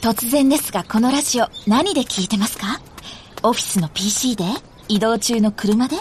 [0.00, 2.80] 突然ですがこのラジオ何で聞いてますか？
[3.42, 4.44] オフィスの PC で？
[4.88, 5.96] 移動中の車で？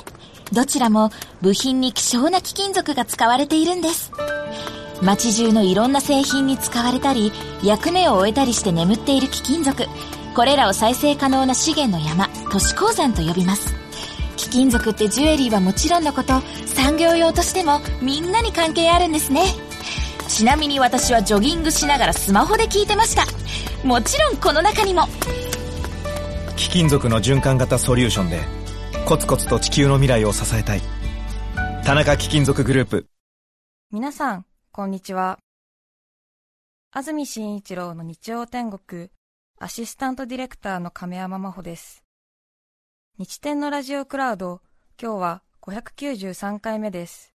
[0.53, 1.11] どちらも
[1.41, 4.13] 部品に希少な貴金属が使われているんです。
[5.01, 9.85] 街中のいろんな製品に使われたり役目を終えたりして眠っている貴金属。
[10.33, 13.75] これらを再生可能な資源の山都市鉱山と呼びます。
[14.37, 19.43] 貴金属ってジュエリーはもちろんのこと産業用としてもみんなに関係あるんですね。
[20.29, 23.25] ちなみに私はジョギングしながらスマホで聞いてました。
[23.83, 25.03] もちろんこの中にも。
[26.57, 28.41] 貴金属の循環型ソリューションで
[29.05, 30.81] コツコツと地球の未来を支えたい。
[31.85, 33.07] 田中貴金属グループ。
[33.91, 35.39] 皆さんこんにちは。
[36.91, 39.09] 安住紳一郎の日曜天国
[39.59, 42.03] アシスタントディレクターの亀山真帆です。
[43.17, 44.61] 日天のラジオクラウド
[45.01, 47.33] 今日は593回目です。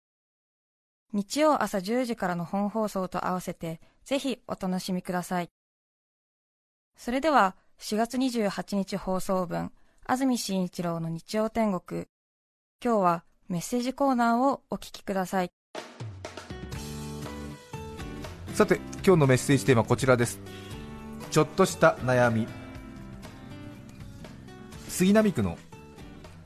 [1.13, 5.51] 日曜朝10時からの本放送と合わせてぜひお楽しみください
[7.03, 9.73] それでは4月28日放送分
[10.05, 12.05] 安住紳一郎の日曜天国。
[12.85, 15.51] 今日はメッセージコーナーをお聞きください。
[18.53, 20.41] さて今日のメッセージテーマはこちらです。
[21.31, 22.47] ちょっとした悩み。
[24.87, 25.57] 杉並区の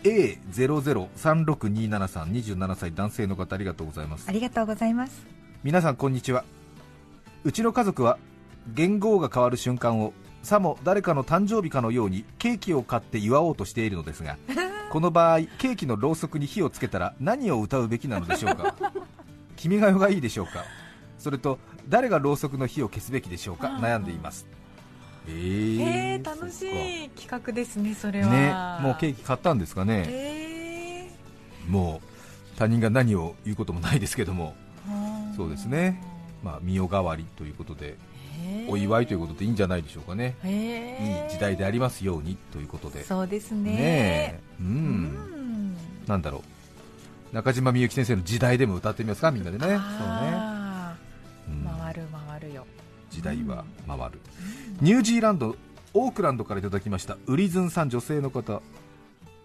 [0.05, 4.28] A003627327 歳男性の方ありがとうございます。
[4.28, 5.27] ありがとうございます。
[5.64, 6.44] 皆さんこんにちは。
[7.42, 8.18] うちの家族は
[8.68, 10.12] 元号が変わる瞬間を
[10.45, 14.37] さも誰かの誕生日かのようにケーキを買って祝おうとしているのですが
[14.91, 18.75] この場合ケーキのろうそくに火をつけたら何を歌うべきなのでしょうか？
[19.56, 20.64] 君が代がいいでしょうか？
[21.19, 23.69] それと誰がろうそくの火を消すべきでしょうか？
[23.81, 24.47] 悩んでいます。
[25.27, 26.62] えー、えー、楽し
[27.06, 28.29] い企画ですねそれは。
[28.81, 31.11] ねもうケーキ買ったんですかね、え
[31.67, 34.55] もう他人が何を言うこともないですけども。
[34.86, 36.03] ー、そうですね。
[36.42, 37.89] まあ身代わりということで。
[37.89, 38.14] えー
[38.69, 41.25] お祝いということでいいんじゃないでしょうかね、えー。
[41.25, 43.05] いい時代でありますようにということで。
[43.05, 43.70] そうですね。
[43.73, 44.41] ねえ。
[44.61, 46.42] うん、うんなんだろ
[47.33, 47.35] う。
[47.35, 49.67] 中島みゆき先生の時代でも歌ってみますかみんなでね。
[49.79, 50.96] あ
[51.48, 51.68] そうね、うん。
[51.68, 52.67] ー回る回るよ。
[53.11, 54.20] 時代は回る、
[54.80, 55.57] ニュージーランド
[55.92, 58.61] オークランドからいただきましたウリズンさん女性の方。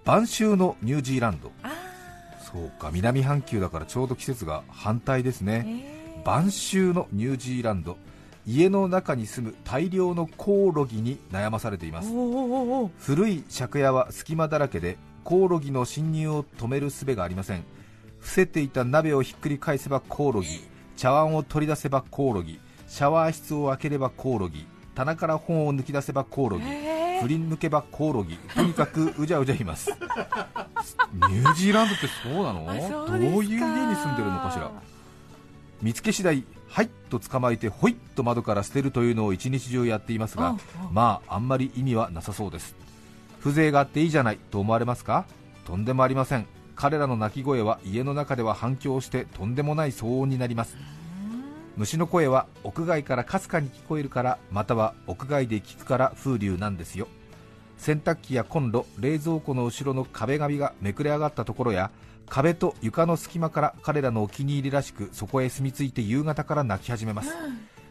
[0.05, 1.51] 晩秋のニュージーランド。
[1.61, 1.71] あ
[2.51, 5.65] そうか南半球だからちょうど季節が反対ですーね。
[6.17, 6.25] えー。
[6.25, 7.97] 晩秋のニュージーランド
[8.51, 12.09] 家の中に住む大量のコオロギに悩まされています。
[12.99, 17.63] 古い借家は隙間だらけでコオロギの侵入を止める術がありません。
[18.19, 20.47] 伏せていた鍋をひっくり返せばコオロギ
[20.97, 29.91] 茶碗を取り出せばコオロギシャワー室を開ければコオロギ棚から本を抜き出せばコオロギえ振り抜けばコオロギとにかく うじゃうじゃいます。
[31.13, 32.65] ニュージーランドってそうなの？
[32.65, 34.71] どういう家に住んでるのかしら？
[35.81, 40.55] 見つけ次第はいと捕まえてほいっと窓から捨てるというのを一日中やっていますが
[40.91, 42.75] まああんまり意味はなさそうです。
[43.41, 45.25] 風情があっていいじゃないと思われますか？
[45.65, 46.45] とんでもありません。
[46.75, 50.77] 彼らの鳴き声は家の中では反響してとんでもない騒音になります。
[51.77, 57.07] 虫の声は屋外からかすかに聞こえるからまたは屋外で聞くから風流なんですよ。
[57.77, 61.91] 洗濯機やコンロ冷蔵庫の後ろの壁紙がめくれ上がったところや
[62.29, 67.29] 壁と床の隙間から彼らのお気に入りらしくそこへ住み着いて夕方から泣き始めます。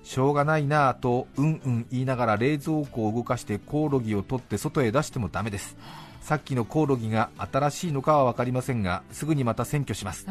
[0.05, 5.77] しょうがないなぁとうんうん言いながら冷蔵庫を動かしてコオロギを取って外へ出してもダメです。
[6.23, 10.27] さっきのコオロギが新しいのかは分かりませんがすぐにまた占拠します。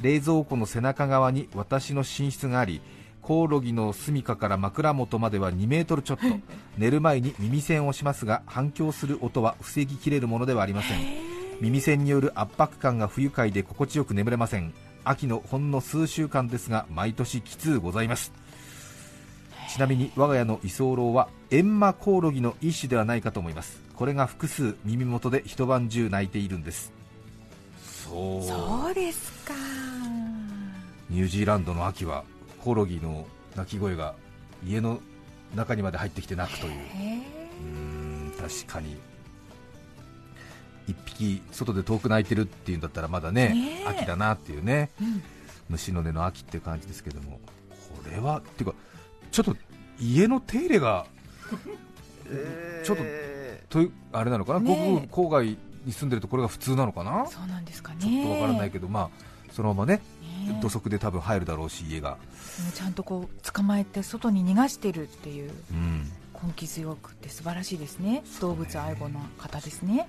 [0.00, 2.80] 冷蔵庫の背中側に私の寝室があり
[3.20, 6.24] コオロギの住処から枕元までは2メートルちょっと。
[6.78, 11.31] 寝る前に耳栓をしますが反響する音は防ぎきれるものではありません
[11.62, 14.74] 耳栓による圧迫感が不愉快で心地よく眠れません。
[15.04, 18.32] 秋のほんの数週間ですが毎年きつうございます。
[19.72, 23.80] ちなみに我が家の居候はエンマコオロギの一種ではないかと思います。
[23.94, 26.92] これが複数耳元で一晩中鳴いているんです。
[27.80, 28.42] そう。
[28.42, 29.54] そうですか。
[31.10, 32.24] ニュージーランドの秋は
[32.64, 33.24] コオロギの
[33.54, 34.16] 鳴き声が
[34.66, 35.00] 家の
[35.54, 36.72] 中にまで入ってきて鳴くという。
[36.72, 37.68] へうー
[38.30, 38.96] ん確かに
[40.86, 43.88] 一匹外で遠く鳴いてるっていうんだったらまだねねえ。
[43.88, 45.22] 秋だなっていうね、うん。
[45.68, 48.76] 虫の音の秋っていう感じですけどもこれはっていうか
[49.30, 49.56] ちょっと
[50.00, 51.06] 家の手入れが
[52.84, 53.04] ちょっと
[53.68, 54.90] とあれなのかな、ねえ。
[54.90, 57.24] ごく郊外に住んでるとこれが普通なのかな？
[57.24, 58.00] ーそうなんですかね。
[58.00, 59.10] ちょっとわからないけど、まあ
[59.52, 60.00] そのままね
[60.46, 62.18] ね土足で多分入るだろうし家が、
[62.74, 66.10] ちゃんとこう捕まえて外に逃がしてるっていううん、
[66.42, 68.22] 根気強くて素晴らしいですね。
[68.40, 70.08] 動物愛護の方ですね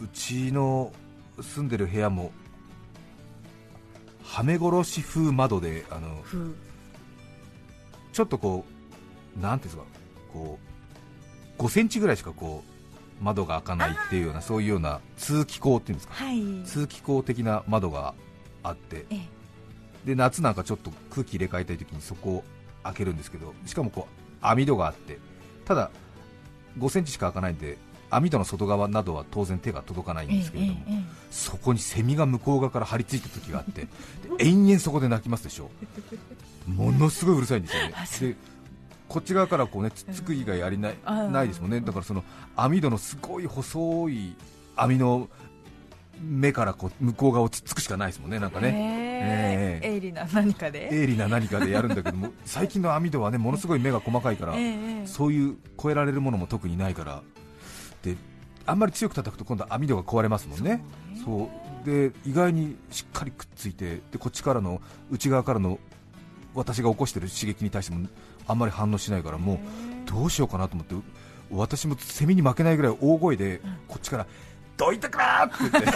[0.00, 0.92] うちの
[1.40, 2.32] 住んでる部屋も
[4.22, 6.52] はめ殺し風窓であの風。
[8.12, 8.64] ちょっとこ
[9.38, 9.98] うなんていうんですか
[10.32, 10.58] こ
[11.58, 12.62] う5センチぐらいしかこ
[13.20, 16.14] う窓が開かないっていうようなそういうような通気口っていうんですか。
[16.14, 16.42] はい。
[16.64, 18.14] 通気口的な窓が
[18.62, 19.06] あって。
[19.10, 19.20] ええ。
[20.04, 22.44] で夏なんかちょっと空気入れ替えたい時にそこを
[22.84, 25.18] 開けるんですけどしかもこう網戸があって。
[25.64, 25.90] ただ
[26.78, 27.76] 5センチしか開かないんで
[28.10, 33.88] 網戸の外側などは当然手が届かないんですけれども、えええそこにセミが向こう側から張り付いた時があってで
[34.38, 35.70] 延々そこで鳴きますでしょ。
[36.66, 38.36] ものすごいうるさいんですよね。
[39.08, 40.96] こっち側からこうねつっつく以外ありない,、
[41.30, 41.80] ないですもんね。
[41.80, 42.24] だからその
[42.56, 44.36] 網戸のすごい細い
[44.76, 45.28] 網の
[46.20, 48.38] 目からこう向こう側をつっつくしかないですもんね。
[48.38, 49.96] なんかえねええ。
[49.96, 50.88] 鋭利な何かで。
[50.90, 54.54] 鋭利な何かでやるんだけども 最近の網戸はねものすごい目が細かいから、
[55.04, 57.22] そういう超えられるものも特にないから
[58.02, 58.16] で
[58.66, 60.82] あんまり強く叩くと今度は網戸が壊れますもんね。
[61.24, 61.50] そ
[61.84, 64.80] うで意外にしっかりくっついてでこっちからの
[65.10, 65.78] 内側からの
[66.54, 68.08] 私が起こしてる刺激に対しても
[68.46, 69.58] あんまり反応しないからもう
[70.10, 70.94] どうしようかなと思って
[71.50, 74.26] 私もセミに負けないぐらい大声でこっちから
[74.76, 75.90] 「どいてくれ!」って言って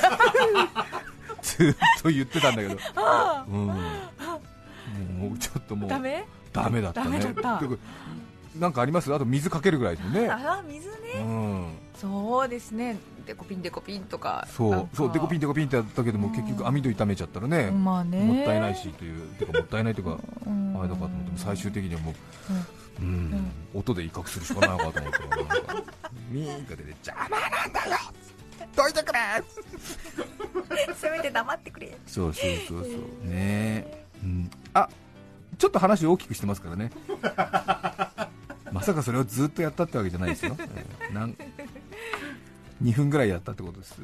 [1.42, 2.78] ずっと言ってたんだけど、
[3.48, 3.74] うん、も
[5.34, 6.24] うちょっともうダメ？
[6.52, 7.20] だったね。
[8.58, 9.12] なんかあります？
[9.12, 11.51] あと水かけるぐらいですね、あ水うねん、
[12.02, 12.98] そうですね。
[13.24, 14.44] デコピンデコピンとか。
[14.50, 14.88] そう。
[14.92, 18.24] そうデコピンデデコピンってやったけども結局網戸痛めちゃったらね、まあね。
[18.24, 20.76] もったいないしというてかもったいないというか うん。
[20.80, 23.30] あれだかと思っても最終的にはもう、うん。
[23.30, 25.18] ん音で威嚇するしかないのかと思って
[26.32, 27.96] ミ ーンが出て邪魔なんだよ
[28.74, 29.20] どいてくれ！
[30.96, 31.96] せめて黙ってくれ。
[32.06, 33.28] そうそうそうそう。
[33.30, 34.04] ね。
[34.22, 34.88] うん、あ
[35.58, 36.90] ちょっと話大きくしてますからね。
[38.72, 41.36] まさかそれをずっとやったってわけじゃないですよ、えーなん
[42.82, 44.00] 2分ぐらいやったってことです。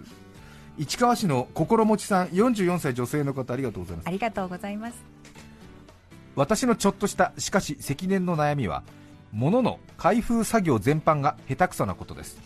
[0.79, 4.07] 市川市の心持ちさん44歳女性の方ありがとうございます。
[4.07, 4.95] ありがとうございます。
[6.37, 8.85] 私のちょっとしたしかし積年の悩みは
[9.33, 12.39] 物の開封作業全般が下手くそなことです。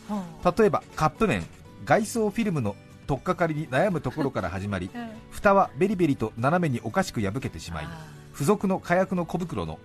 [0.58, 1.44] 例えばカップ麺
[1.84, 2.74] 外装フィルムの
[3.06, 4.90] 取っかかりに悩むところから始まり
[5.30, 7.88] 蓋はベリベリと斜めにおかしく破けてしまい
[8.32, 9.78] 付属の火薬の小袋の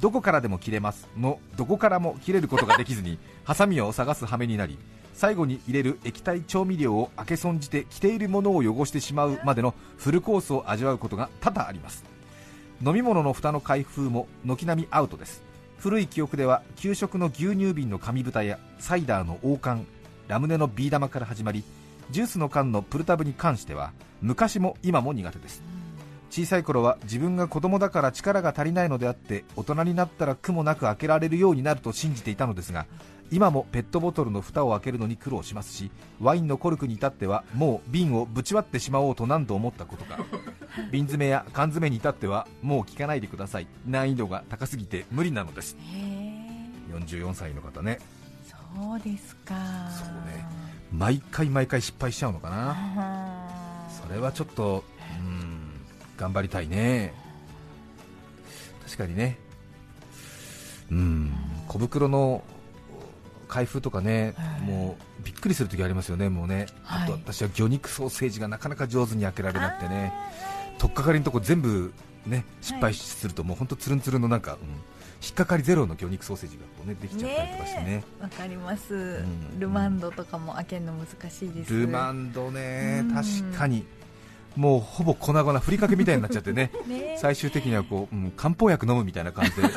[0.00, 4.78] どこからでも切れますのどこからも切れることができずにハサミを探す羽目になり
[5.14, 12.04] 最後に入れる液体調味料を開け損じて着ているものを汚してしまうまでのフルコースを味わうことが多々あります。
[12.84, 15.42] 飲み物の蓋の開封も軒並みアウトです。
[15.78, 19.86] 古い記憶では給食の牛乳瓶の紙蓋やサイダーの王冠
[20.28, 21.62] ラムネのビー玉から始まり
[22.10, 25.62] ジュースの缶のプルタブに関しては昔も今も苦手です。
[26.30, 32.86] 小さい頃は自分が子供だから力が足りないのであって大人になったら苦もなく開けられるようになると信じていたのですが
[33.30, 35.90] 今もペットボトルの蓋を開けるのに苦労しますし
[36.20, 40.18] ワインのコルクに至ってはもう瓶をぶち割ってしまおうと何度思ったことか。
[40.90, 43.66] 瓶詰めや缶詰に至ってはもう聞かないでください。
[43.86, 45.76] 難易度が高すぎて無理なのです。
[45.80, 46.94] へえ。
[46.94, 47.98] 44歳の方ね。
[48.46, 49.54] そうですか。
[49.90, 50.44] そうね。
[50.92, 53.48] 毎回毎回失敗しちゃうのかな。
[53.90, 54.84] それはちょっと
[55.18, 55.80] うん
[56.16, 57.14] 頑張りたいね。
[58.84, 59.38] 確かにね。
[60.90, 61.32] うん
[61.66, 62.42] 小袋の
[63.44, 64.60] 開封とかね、はい。
[64.62, 67.02] もうびっくりするときありますよね、もうね、はい。
[67.04, 70.12] あと私は魚肉ソーセージがなかなか上手に開けられなくてね、
[70.78, 71.92] とっかかりのとこ全部
[72.26, 74.58] ね失敗すると、もう本当つるんつるんのなんか、うん。
[75.24, 78.04] 引っかかりゼロの魚肉ソーセージがこう、ね、できちゃったりとかしてね。
[78.20, 79.58] わかります、ん。
[79.58, 81.72] ルマンドとかも開けるの難しいです。
[81.72, 83.86] ルマンドねうん、確かに、
[84.56, 89.68] もうほぼ粉々、ふりかけみたいになっちゃってね、 ね最終的にはこう、うん、漢方薬飲むみたいな感じで、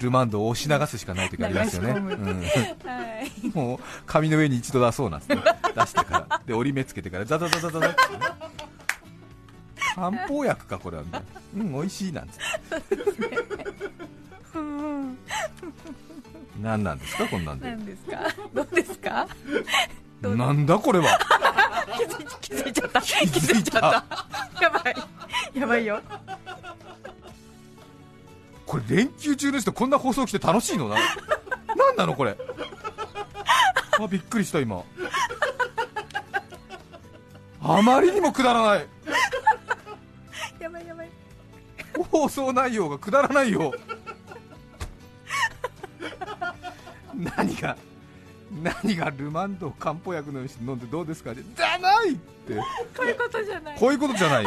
[0.00, 2.42] ルマンドを押し流すしかない時ありますよね、うん。
[2.42, 2.44] は
[3.42, 3.48] い。
[3.54, 5.40] もう紙の上に一度出そうなんて、出
[5.86, 7.86] してから、で折り目つけてから、ザザザザザザ。
[7.88, 8.18] ってね、
[9.94, 11.02] 漢方薬か、これは。
[11.04, 11.22] みたい
[11.56, 12.42] な、うん、美味しいなんつって、
[16.62, 17.70] 何なんですか、こんなんで。
[17.70, 18.18] 何、ですか？
[18.54, 19.28] どうですか？
[20.22, 21.18] なんだこれは、
[22.40, 23.00] 気づいちゃった。
[23.00, 24.04] 気づいた。
[24.60, 24.96] やばい。
[25.54, 26.00] やばいよ。
[28.64, 30.88] これ連休中の人こんな放送来て楽しいの？
[30.88, 32.36] ななんなのこれ？
[33.98, 34.82] あびっくりした今。
[37.62, 38.86] あまりにもくだらない。
[40.58, 41.10] やばいやばい。
[42.10, 43.72] 放送内容がくだらないよ。
[47.14, 47.76] 何が？
[48.62, 51.32] 何がルマンドを漢方薬のようにして飲んでどうですか？
[51.34, 52.54] ねじゃないって。
[52.54, 52.62] こ
[53.02, 53.78] ういうことじゃない。
[53.78, 54.46] こういうことじゃない。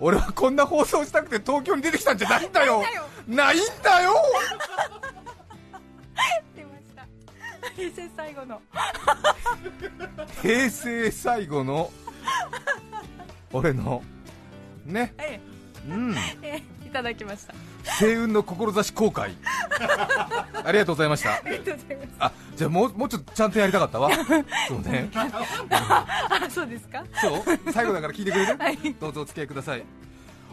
[0.00, 2.82] 俺はこんな放送したくて東京に出てきたんじゃないんだよ。
[3.26, 4.14] ないんだよ。
[6.54, 7.06] 出ました。
[7.74, 8.62] 平成最後の。
[10.42, 11.90] 平成最後の
[13.52, 14.02] 俺の
[14.84, 15.14] ね。
[15.18, 15.40] え
[15.88, 16.14] うん。
[16.42, 17.54] えいただきました。
[17.84, 19.34] 星雲の志後悔
[20.64, 21.42] ありがとうございました。
[22.18, 24.10] あじゃあもうもうちょっとちゃんとやりたかったわ。
[24.68, 25.10] そうね。
[25.14, 27.04] あそうですか？
[27.20, 27.72] そう？
[27.72, 28.78] 最後だから聞いてくれる、はい。
[28.98, 29.84] どうぞお付き合いください。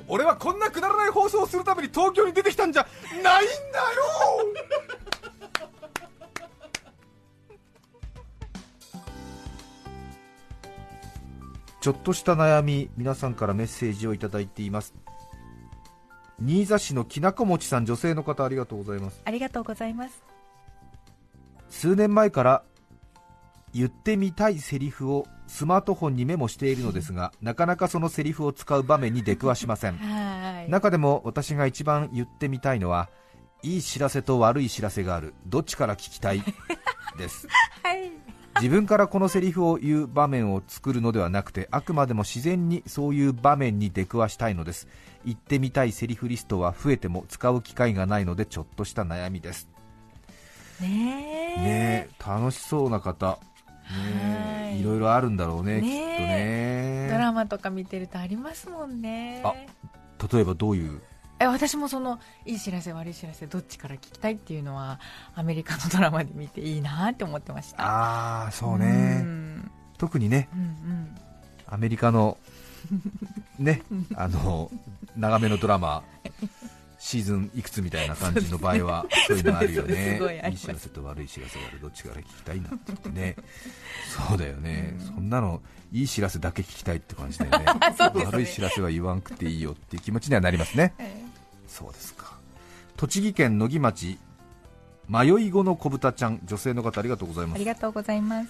[0.07, 2.85] 俺はこんなくだらない放送をするために東京に出てきたんじゃ
[3.23, 3.95] ないんだよ！
[11.81, 14.93] ちょっとした悩み皆さんからメッセージをいただいています
[16.41, 19.21] 新座市のきなこもちさん女性の方ありがとうございます。
[19.25, 20.21] ありがとうございます。
[21.69, 22.63] 数年前から
[23.73, 29.97] 言ってみたいセリフをスマートフォンにメモしているのですが なかなかそのセリフを使う場面に出くわしません。
[29.99, 30.69] はい。
[30.69, 33.09] 中でも私が一番言ってみたいのは
[33.63, 35.33] いい知らせと悪い知らせがある。
[35.47, 36.43] どっちから聞きたい？
[37.17, 37.47] です。
[37.83, 38.11] はい
[38.55, 44.87] 自分からこのセリフを言う場面を作るのではなくてあくまでも自然にそういう場面に出くわしたいのです。
[45.25, 49.67] 言ってみたいセリフリストは増えても使う機会がないのでちょっとした悩みです。
[50.79, 51.61] ねえ。
[51.61, 53.39] ねえ楽しそうな方。
[53.89, 54.81] ねい。
[54.81, 57.09] いろいろあるんだろうねきっとね。
[57.11, 59.41] ドラマとか見てるとありますもんね。
[59.43, 59.53] あ
[60.31, 61.01] 例えばどういう
[61.39, 64.99] え私もそのいい知らせ悪い知らせどっちから聞きたいっていうのは
[65.35, 67.83] アメリカのドラマで見ていいなって思ってました。
[67.83, 68.85] ああそううね
[69.21, 69.71] ん。
[69.97, 70.49] 特にね。
[70.53, 71.15] うんうん。
[71.67, 72.37] アメリカの
[73.59, 73.81] ね
[74.15, 74.71] あの
[75.17, 76.03] 長めのドラマ
[76.99, 80.19] シーズンいくつみたいな感じの場合はそういうのあるよね。
[80.47, 83.35] いいい知らせと悪い知らせがあるどっちから聞きたいなって言ってね。
[84.27, 85.61] そうだよね、そんなの
[85.91, 87.65] いい知らせだけ聞きたいって感じだよね。
[88.25, 90.93] 悪い知らせは言わんくていいよっていう気持ちにはなりますね。
[90.97, 91.24] え
[91.75, 92.37] そうですか。
[92.95, 94.17] 栃木県野木町
[95.09, 97.55] 迷い子の子豚ちゃん女性の方ありがとうございます。
[97.55, 98.49] ありがとうございます。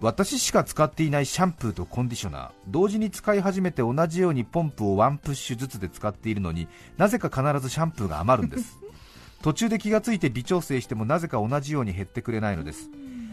[0.00, 8.80] 私しか使っていないシャンプーとコンディショナー同時に使い始めて同じようにポンプをワンプッシュずつで使っているのになぜか必ずシャンプーが余るんです。
[9.42, 12.90] 途中で気がついて微調整してもなぜか同じように減ってくれないのです。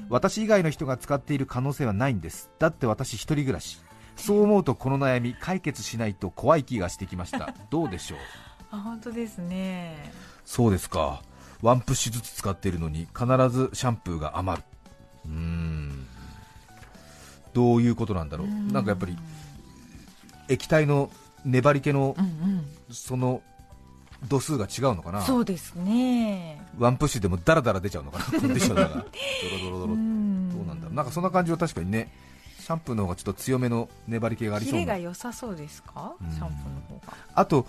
[0.10, 2.52] 私以外の人が使っている可能性はないんです。
[2.60, 3.82] だって私一人暮らし。
[4.16, 7.54] そう思うとこの悩み解決しないと怖い気がしてきました。
[7.70, 8.49] どうでしょう？
[8.72, 10.12] あ本当ですね。
[10.46, 11.22] そうですか。
[11.62, 14.64] ワンプッシュずつ使っているのに必ずシャンプーが余る。
[15.26, 16.08] うーん。
[17.54, 18.48] どういうことなんだろう。
[18.48, 19.18] なんかやっぱり
[20.48, 21.10] 液体の
[21.46, 22.66] 粘り気のうんうん。
[22.92, 23.42] その
[24.28, 25.22] 度数が違うのかな。
[25.22, 26.62] そうですね。
[26.78, 28.26] ワンプッシュでもダラダラ出ちゃうのかな。
[28.40, 30.50] コンディショナーがドロドロドロん。
[30.50, 30.96] どうなんだろう。
[30.96, 32.12] なんかそんな感じは確かにね
[32.60, 34.94] シャンプーの方がちょっと強めの粘り気がありキレそうな。
[34.94, 36.14] が良さそうですか？
[36.22, 36.32] うん。
[36.32, 37.14] シャンプーの方が。
[37.34, 37.66] あと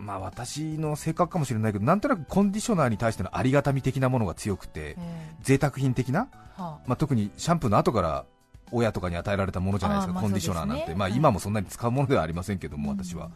[0.00, 8.24] まあ私の性格かもしれないけどなんとなくコンディショナーに対してのありがたみ的なものが強くてえ贅沢品的な、まあ、特にシャンプーの後から
[8.72, 13.30] 親とかに与えられたものじゃないですか、コンディショナーなんて、まあ、今もそんなに使うものではありませんけども、私は。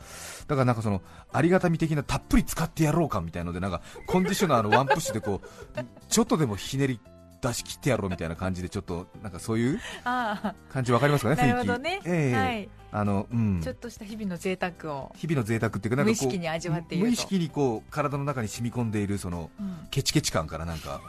[0.46, 1.02] だからなんかその
[1.32, 5.48] ありがたみ的なたっぷり使ってやろうかみたいので、なんかコンディショナーのワンプッシュでこう
[6.08, 7.00] ちょっとでもひねり
[7.40, 11.58] 出し切ってやろうみたいな感じで、ちょっとなんかそういうあ感じわかりますかね、雰囲気。
[11.58, 12.36] ほどね、ええ。
[12.36, 13.60] はいあのうん。
[13.60, 17.08] ちょっとした日々の贅沢を、日々の贅沢っていうか、なんか無意識に味わっていると。
[17.08, 19.88] 無意識にこう体の中に染み込んでいるそのうん。
[19.90, 21.00] ケチケチ感からなんか、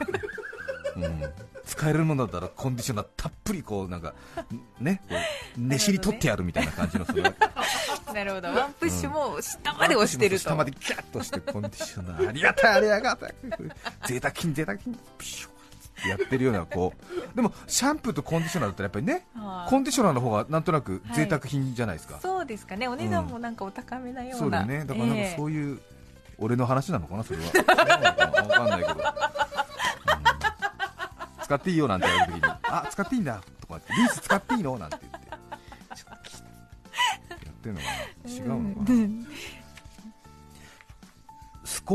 [0.96, 1.22] うん、
[1.64, 4.14] 使えるものだったらコンディショナーたっぷりこうなんか
[4.80, 5.14] ねこ
[5.56, 7.34] う ねしり取ってやるみたいな感じのそれは
[8.12, 8.48] なるほど。
[8.48, 12.28] ワンプッシュも下まで押してると、下までギャッとしてコンディショナー。
[12.30, 13.34] ありがたいありがたい。
[14.06, 14.98] 贅沢金贅沢金。
[15.18, 15.55] ピシュ
[16.08, 16.92] やってるようなこ
[17.32, 17.36] う。
[17.36, 19.70] でもシャンプーとコンディショナーだったらやっぱりねはい。
[19.70, 22.88] コンディショナーの方がなんとなく贅沢品じゃないですか、そうですかね。
[22.88, 24.84] お値段もなんかお高めなような、そうだよね。
[24.84, 25.34] だからなんかええ。
[25.36, 25.80] そういう、
[26.38, 27.44] 俺の話なのかなそれは。
[27.52, 29.00] 分かんないけど、うん。
[31.42, 35.26] 使っていいよなんて言われるときにあ使っていいんだとかってリンス使っていいのなんて言って。
[35.96, 39.25] ちょっとやってるのかな違うのかな、スコ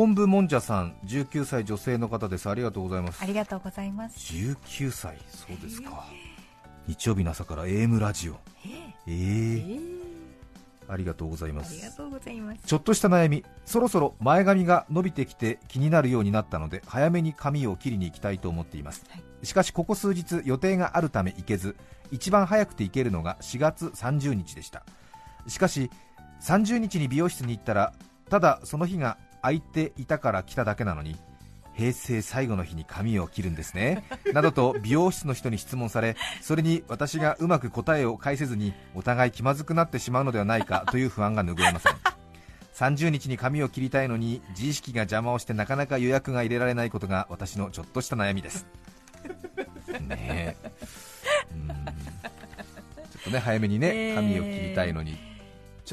[0.05, 2.50] ンブもんじゃさん19歳女性の方です。
[2.50, 3.21] ありがとうございます。
[3.21, 4.17] ありがとうございます。
[4.33, 6.05] 19歳そうですか。
[6.88, 8.39] 日曜日の朝から AM ラジオ。
[8.65, 10.01] ええー、え
[10.88, 12.62] ありがとうございまあすりがとうございます。
[12.65, 13.43] ちょっとした悩み。
[13.65, 19.45] そろそろ前髪が伸びてきて気になるようになったので早めに髪を切りに行きたいと思っています、はい。
[19.45, 21.75] しかしここ数日予定があるため行けず
[22.12, 24.83] 一番早くて行けるのが4月30日でした。
[25.48, 25.91] しかし
[26.41, 27.93] 30日に美容室に行ったら
[28.29, 31.15] ただその日が空いていたから来ただけなのに
[31.74, 34.03] 平成最後の日に髪を切るんですね。
[34.33, 41.93] などと美容室の人に質問されそれに私がうまく答えを返せずにお互い気まずくなってしまうのではないかという不安が拭えません。
[42.75, 48.65] 30日に髪を切りたいのに自意識が邪魔をしてなかなか予約が入れられないことが私のちょっとした悩みです。
[50.07, 50.71] ねえ。
[51.53, 51.67] うん。
[51.67, 51.75] ちょ
[53.19, 54.13] っとね早めにねえ。
[54.13, 55.31] ー髪を切りたいのに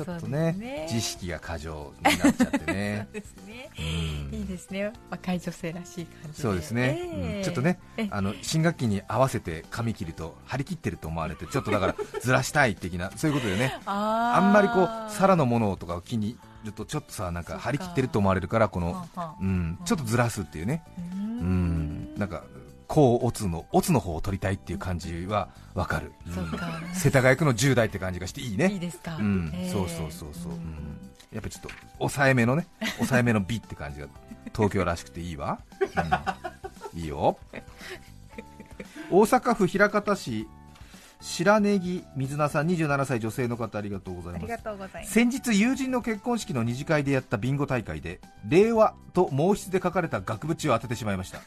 [0.05, 3.09] ちょっとねね自意識が過剰になっちゃってね。
[3.13, 3.71] ですね。
[3.79, 3.83] う
[4.35, 4.39] ん。
[4.39, 4.93] いいですね。
[5.11, 6.43] 若い女性らしい感じで。
[6.43, 7.37] そうですね、ええ。
[7.39, 8.09] うんちょっとねええ。
[8.11, 13.77] あの新学期に合わせて髪切ると張り切ってると思われて ちょっとだからずらしたい的なそういうことでね。
[13.87, 19.09] あんまりこう皿のものとかを気に入るとちょっとさなんか張り切ってると思われるからこの
[19.41, 20.83] うんちょっとずらすっていうね。
[20.99, 22.15] ううんん。
[22.17, 22.45] なんか
[22.89, 26.95] こうオツのオツの方を取りたいっていう感じはわかる、うん。
[26.95, 28.71] 世田谷区の10代って感じがしていいね。
[28.73, 29.17] いいですか？
[29.17, 29.53] うん。
[29.55, 30.99] ええそうそうそうそう、うん。
[31.31, 31.69] やっぱりちょっと
[31.99, 32.67] 抑えめのね
[32.97, 34.07] 抑えめの美って感じが
[34.55, 35.61] 東京らしくていいわ、
[36.95, 37.01] うん。
[37.01, 37.39] いいよ。
[39.11, 40.47] 大阪府枚方市
[41.21, 44.43] 白ネギ水菜さん27歳女性の方ありがとうございます。
[44.45, 45.13] ありがとうございます。
[45.13, 51.41] 先日友人の結婚式の二次会でやったビンゴ大会で令和と毛筆で書かれた額縁を当ててしまいました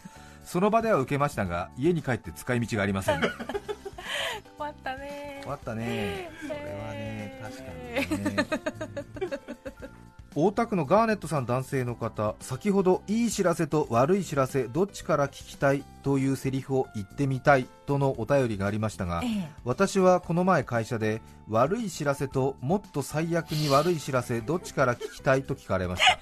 [0.44, 3.22] その場では受けましたが家に帰って使い道がありません。
[4.58, 5.40] 困ったね。
[5.42, 6.30] 終わったね。
[6.42, 7.64] それはね確か
[8.16, 9.42] にね。
[10.34, 19.50] 大田区のガーネットさん男性の方先ほどいい知らせと悪い知らせどっちから聞きたいというセリフを言ってみたいとのお便りがありましたがええ。
[19.66, 26.20] 私はこの前会社で悪い知らせともっと最悪に悪い知らせどっちから聞きたいと聞かれました。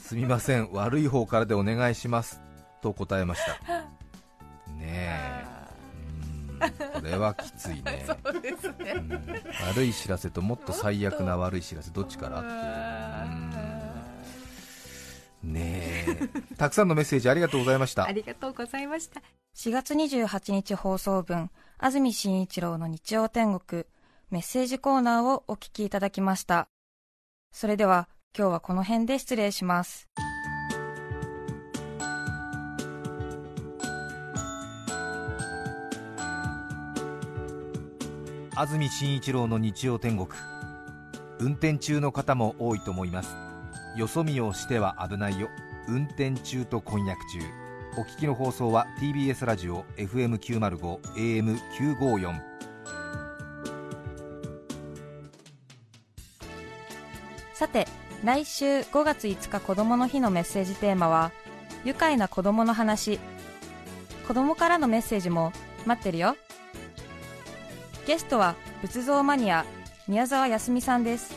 [0.00, 0.70] すみません。
[0.72, 2.45] 悪い方からでお願いします
[2.80, 3.52] と答えました。
[4.74, 5.56] ねえ。
[6.94, 8.04] これはきついね。
[8.24, 8.92] そうですね。
[8.96, 9.32] うん。
[9.68, 12.54] 悪い知らせともっと最悪な悪い知らせどっちからっていう。
[15.44, 15.52] うん。
[15.52, 16.56] ねえ。
[16.56, 18.04] たくさんのメッセージありがとうございました。
[18.04, 19.20] ありがとうございました。
[19.54, 23.84] 4月28日放送分、安住紳一郎の日曜天国、
[24.30, 26.68] メッセージコーナーをお聞きいただきました。
[27.52, 30.08] それでは、今日はこの辺で失礼します。
[38.58, 40.28] 安住紳一郎の日曜天国。
[41.38, 43.36] 運転中の方も多いと思います。
[43.98, 45.50] よそ見をしては危ないよ。
[45.88, 47.40] 運転中と婚約中。
[47.98, 52.40] お聞きの放送は TBS ラジオ FM905 AM954
[57.52, 57.86] さて、
[58.24, 61.30] 来週5月5日子供の日のメッセージテーマは、
[61.84, 63.20] 愉快な子供の話。
[64.26, 65.52] 子供からのメッセージも
[65.84, 66.38] 待ってるよ。
[68.06, 69.66] ゲストは仏像マニア、
[70.06, 71.34] 宮沢康美さんです。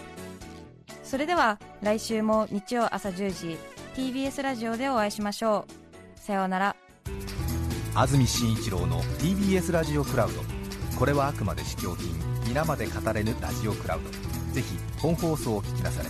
[1.03, 3.57] それでは来週も日曜朝10時、
[3.95, 5.65] TBS ラジオでお会いしましょ
[6.15, 6.19] う。
[6.19, 6.75] さようなら。
[7.95, 10.41] 安住紳一郎の TBS ラジオクラウド
[10.97, 12.13] これはあくまで試供品
[12.47, 14.09] 皆まで語れぬラジオクラウド
[14.53, 16.09] ぜひ本放送を聞きなされ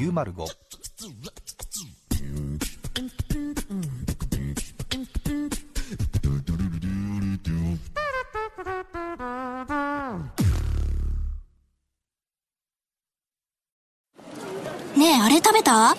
[0.00, 0.46] 954905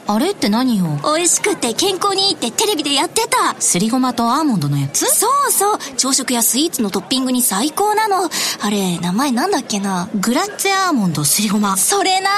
[0.06, 0.32] あれ？
[0.32, 0.86] って何よ？
[1.04, 3.60] 美味しくて健康にいいってテレビでやってた。
[3.60, 5.06] すりごまとアーモンドのやつ？
[5.06, 5.78] そうそう。
[5.98, 8.30] 朝食やスイーツのトッピングに最高なの。
[8.62, 10.10] あれ、名前なんだっけな？
[10.16, 11.76] グラッツェアーモンドすりごま。
[11.78, 12.30] それな。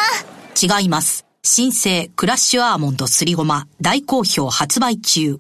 [0.62, 1.26] 違います。
[1.42, 3.68] 新生クラッシュアーモンドすりごま。
[3.82, 5.40] 大好評発売中。